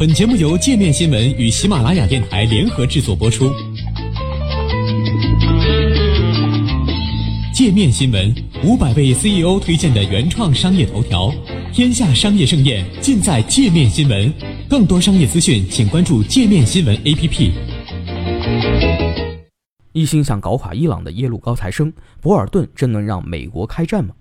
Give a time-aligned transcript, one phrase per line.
[0.00, 3.52] 本节目由界面新闻与喜马拉雅电台联合制作播出。
[7.52, 8.34] 界面新闻
[8.64, 11.30] 五百位 CEO 推荐的原创商业头条，
[11.70, 14.32] 天下商业盛宴尽在界面新闻。
[14.70, 17.50] 更多商业资讯，请关注界面新闻 APP。
[19.92, 21.92] 一心想搞垮伊朗的耶鲁高材生
[22.22, 24.14] 博尔顿，真能让美国开战吗？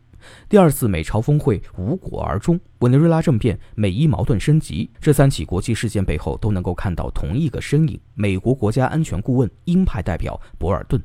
[0.48, 11.02] 第二次美朝峰会无果而终，委内瑞拉政变、美伊矛盾升级，这三起国际事件背后都能够看到同一个身影：美国国家安全顾问鹰派代表博尔顿。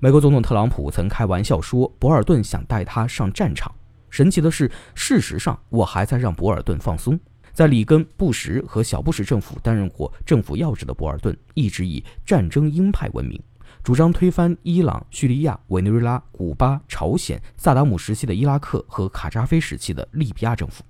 [0.00, 3.74] 美国总统特朗普曾开玩笑说，博尔顿想带他上战场。
[4.10, 7.18] 神奇的是，事实上我还在让博尔顿放松。
[7.52, 13.42] 在里根、布什和小布什政府担任过政府要职的博尔顿，一直以战争鹰派闻名。
[13.88, 20.84] 主张推翻伊朗、叙利亚、委内瑞拉、古巴、朝鲜、萨达姆时期的伊拉克和卡扎菲时期的利比亚政府。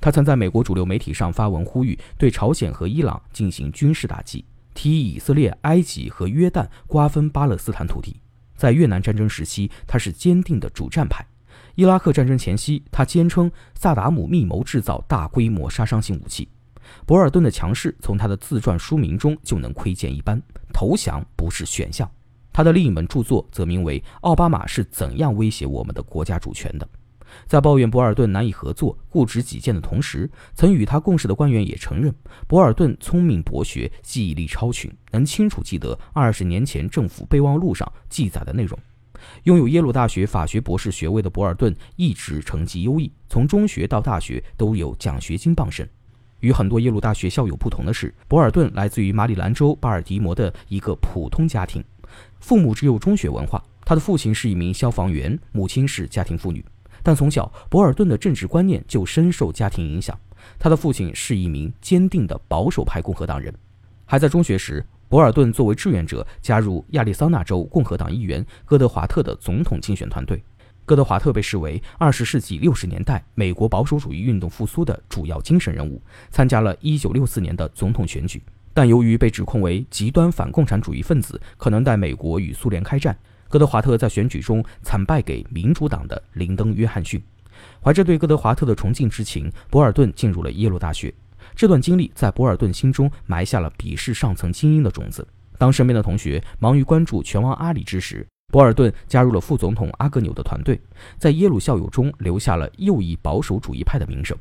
[0.00, 4.44] 他曾在美国主流媒体上发文呼吁对朝鲜和伊朗进行军事打击，
[4.74, 8.20] 提议以色列、埃及和约旦瓜分巴勒斯坦土地。
[8.56, 11.24] 在越南战争时期，他是坚定的主战派。
[11.76, 16.48] 伊拉克战争前夕，他坚称萨达姆密谋制造大规模杀伤性武器。
[17.06, 22.10] 博尔顿的强势从他的自传书名中就能窥见一斑：投降不是选项。
[22.52, 26.86] 他的另一本著作则名为《奥巴马是怎样威胁我们的国家主权的》。
[27.46, 32.12] 在抱怨博尔顿难以合作、固执己见的同时，曾与他共事的官员也承认，
[32.48, 38.76] 博尔顿聪明博学、记忆力超群，能清楚记得二十年前政府备忘录上记载的内容。
[39.44, 45.88] 拥有耶鲁大学法学博士学位的博尔顿一直成绩优异，从中学到大学都有奖学金傍身。
[46.40, 51.84] 与很多耶鲁大学校友不同的是，博尔顿来自于马里兰州巴尔的摩的一个普通家庭。
[52.40, 56.64] 父母只有中学文化，他的父亲是一名消防员，母亲是家庭妇女。
[57.02, 60.18] 但从小，博尔顿的政治观念就深受家庭影响。
[60.58, 63.54] 他的父亲是一名坚定的保守派共和党人。
[64.04, 70.42] 还在中学时，博尔顿作为志愿者加入亚利桑那州共和党议员戈德华特的总统竞选团队。
[70.84, 78.42] 戈德华特被视为二十世纪六十年代美国保守主义运动复苏的主要精神人物，参加了一九六四年的总统选举。
[78.72, 83.16] 但由于被指控为极端反共产主义分子，可能带美国与苏联开战，
[83.48, 87.22] 戈德华特在选举中惨败给民主党的林登·约翰逊。
[87.82, 91.12] 怀着对戈德华特的崇敬之情，博尔顿进入了耶鲁大学。
[91.54, 95.26] 这段经历在博尔顿心中埋下了鄙视上层精英的种子。
[95.58, 100.80] 当身边的同学忙于关注拳王阿里之时，博尔顿加入了副总统阿格纽的团队，
[101.18, 104.36] 在耶鲁校友中留下了右翼保守主义派的名声。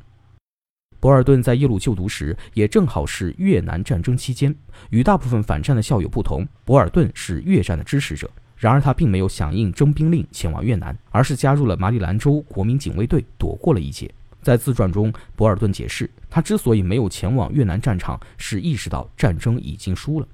[1.00, 4.54] 博尔顿在耶鲁就读时，也正好是越南战争期间。
[4.90, 8.30] 与大部分反战的校友不同，博尔顿是越战的支持者。
[8.58, 14.14] 然而，他并没有响应征兵令前往越南，而是加入了马里兰州国民警卫队，躲过了一劫。
[14.42, 20.28] 在自传中，博尔顿解释，他之所以没有前往越南战场，是意识到战争已经输了。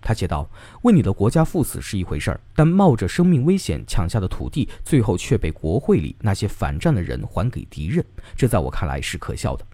[0.00, 0.48] 他写道
[0.82, 8.04] ：“为你的国家赴死是一回事儿，但冒着生命危险抢下的土地，最后却被国会里那些反战的人还给敌人，
[8.34, 9.64] 这在我看来是可笑的。”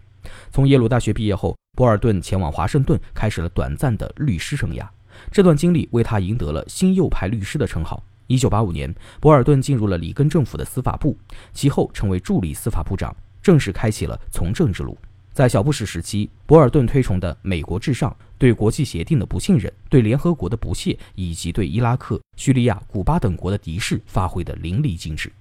[0.51, 4.87] 从耶鲁大学毕业后，博尔顿前往华盛顿，开始了短暂的律师生涯。
[5.31, 8.03] 这段经历为他赢得了“新右派律师”的称号。
[8.27, 11.17] 1985年，博尔顿进入了里根政府的司法部，
[11.51, 14.97] 其后成为助理司法部长，正式开启了从政之路。
[15.33, 25.31] 在小布什时期，博尔顿推崇的“美国至上”、对国际协定的不信任、对联合国的不屑，以及对伊拉克、叙利亚、古巴等国的敌视，发挥得淋漓尽致。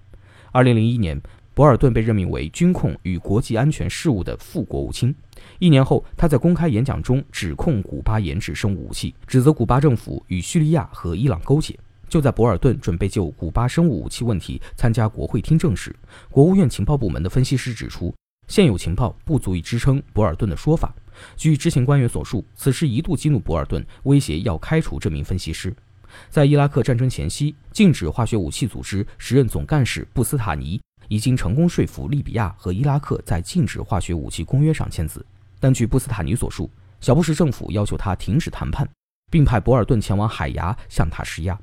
[0.53, 1.21] 2001年。
[1.59, 5.13] 博尔顿被任命为军控与国际安全事务的副国务卿。
[5.59, 11.77] 一年后，他在公开演讲中指控古巴研制生物武器，指责古巴政府与叙利亚和伊朗勾结。
[12.09, 15.93] 就在博尔顿准备就古巴生物武器问题参加国会听证时，
[16.31, 18.15] 国务院情报部门的分析师指出，
[18.47, 20.95] 现有情报不足以支撑博尔顿的说法。
[21.35, 25.75] 据知情官员所述，此事一度激怒博尔顿，威胁要开除这名分析师。
[26.31, 30.81] 在伊拉克战争前夕，禁止化学武器组织时任总干事布斯塔尼。
[31.09, 35.25] 已经成功说服利比亚和伊拉克在禁止化学武器公约上签字，
[35.59, 36.71] 但据布斯塔尼所述，
[37.01, 38.89] 小布什政府要求他停止谈判，
[39.31, 41.59] 并派博尔顿前往海牙向他施压。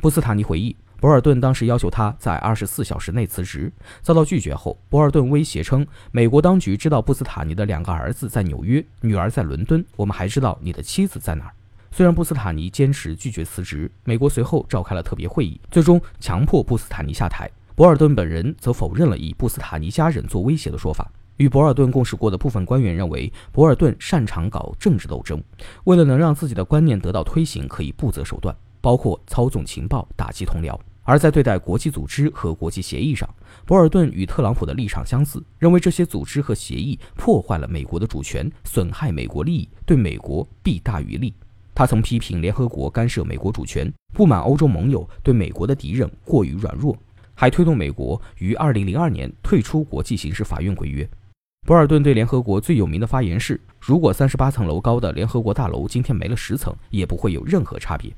[0.00, 3.72] 布斯塔尼回忆，博尔顿当时要求他在二十四小时内辞职，
[4.02, 11.52] 遭到拒绝后，博尔顿威胁称，美国当局知道布斯塔尼的两个儿子在纽约，女儿在伦敦，我们还知道你的妻子在哪儿。
[11.90, 17.50] 虽然布斯塔尼坚持拒绝辞职，美国随后召开了特别会议，最终强迫布斯塔尼下台。
[17.76, 21.12] 博尔顿本人则否认了以布斯塔尼家人做威胁的说法。
[21.36, 25.38] 与博尔顿共事过的部分官员认为，博尔顿擅长搞政治斗争，
[25.84, 30.74] 为了能让自己的观念得到推行，可以不择手段，包括操纵情报、打击同僚。
[31.02, 33.28] 而在对待国际组织和国际协议上，
[33.66, 41.34] 博尔顿与特朗普的立场相似，认为这些组织和协议破坏了美国的主权，损害美国利益，对美国弊大于利。
[41.74, 46.96] 他曾批评联合国干涉美国主权，不满欧洲盟友对美国的敌人过于软弱，
[47.36, 51.08] 还推动美国于2002年退出国际刑事法院规约。
[51.64, 58.12] 博尔顿对联合国最有名的发言是：“如果三十八层楼高的联合国大楼今天没了十层，也不会有任何差别。”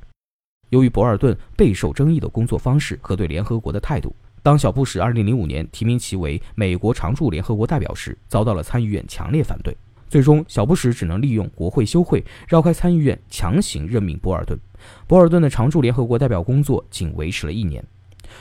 [0.71, 9.77] 由于博尔顿备受争议的工作方式和对联合国的态度，当小布什2005年提名其为美国常驻联合国代表时，遭到了参议院强烈反对。
[10.11, 14.59] 最终，小布什只能利用国会休会，绕开参议院，强行任命博尔顿。
[15.07, 17.83] 博尔顿的常驻联合国代表工作仅维持了一年。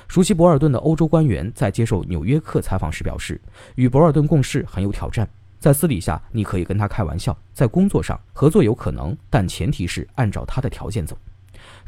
[0.07, 3.39] 熟悉博尔顿的欧洲官员在接受《纽约客》采访时表示，
[3.75, 5.27] 与博尔顿共事很有挑战。
[5.59, 11.17] 在私底下，你可以跟他开玩笑；在工作上，合作有可能，但前提是按照他的条件走。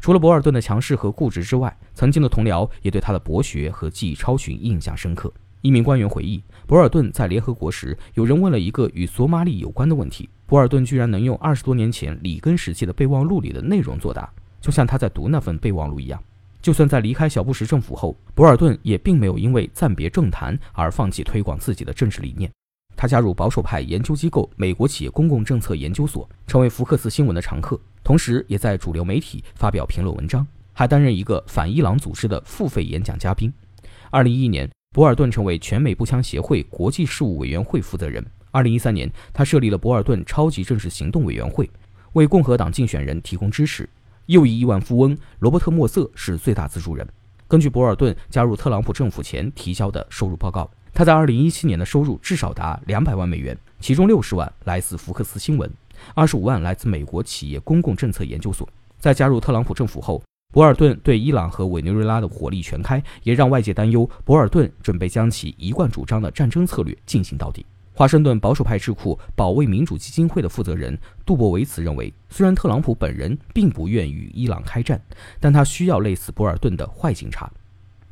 [0.00, 5.32] 除了博尔顿的强势和固执之外，曾经的同僚也对他的博学和技艺超群印象深刻。
[5.62, 14.28] 一名官员回忆，博尔顿在联合国时，有人问了一个与索马里有关的问题，博尔顿居然能用二十多年前里根时期的备忘录里的内容作答，
[14.60, 16.20] 就像他在读那份备忘录一样。
[16.62, 22.50] 就算在离开小布什政府后，博尔顿也并没有因为暂别政坛而放弃推广自己的政治理念。
[22.96, 33.50] 他加入保守派研究机构美国企业公共政策研究所，成为福克斯新闻的常客，同时也在主流媒体发表评论文章，还担任一个反伊朗组织的付费演讲嘉宾。
[34.10, 38.22] 二零一一年，博尔顿成为全美步枪协会国际事务委员会负责人。
[38.50, 41.70] 二零一三年，他设立了博尔顿超级政治行动委员会，
[42.12, 43.88] 为共和党竞选人提供支持。
[44.30, 47.06] 又一亿万富翁罗伯特·莫瑟是最大资助人。
[47.48, 55.68] 根据博尔顿加入特朗普政府前提交的收入报告，他在2017年的收入至少达200万美元，其中60万来自福克斯新闻
[56.14, 58.68] ，25万来自美国企业公共政策研究所。
[59.00, 60.22] 在加入特朗普政府后，
[60.52, 67.66] 博尔顿对伊朗和委内瑞拉的火力全开，也让外界担忧博尔顿准备将其一贯主张的战争策略进行到底。
[68.00, 74.98] 华盛顿保守派智库保卫民主基金会的负责人杜博维茨认为，虽然特朗普本人并不愿与伊朗开战，
[75.38, 77.52] 但他需要类似博尔顿的坏警察。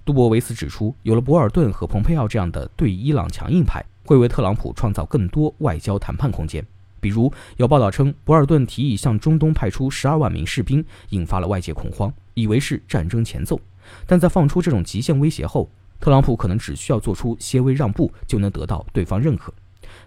[0.05, 6.63] 杜博维茨指出，有了博尔顿和蓬佩奥这样的对伊朗强硬派，会为特朗普创造更多外交谈判空间。
[7.01, 13.59] 比如，有报道称，博尔顿提议向中东派出十二万名士兵，引发了外界恐慌，以为是战争前奏。
[14.07, 19.51] 但在放出这种极限威胁后，特朗普可能只需要做出些微让步，就能得到对方认可。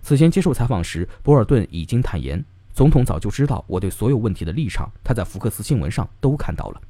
[0.02, 2.44] 此前接受采访时，博尔顿已经坦言，
[2.74, 6.82] 总统早就知道我对所有问题的立场，他在福克斯新闻上都看到了。